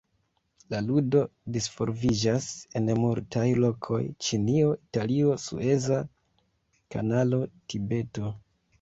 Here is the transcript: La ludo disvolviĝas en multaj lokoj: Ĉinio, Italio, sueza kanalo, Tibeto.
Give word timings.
La 0.73 0.77
ludo 0.85 1.19
disvolviĝas 1.57 2.47
en 2.81 2.89
multaj 3.03 3.45
lokoj: 3.67 4.01
Ĉinio, 4.31 4.75
Italio, 4.83 5.39
sueza 5.47 6.03
kanalo, 6.99 7.47
Tibeto. 7.71 8.39